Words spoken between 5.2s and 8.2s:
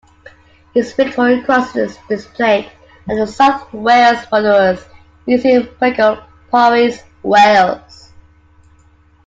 Museum, Brecon, Powys, Wales.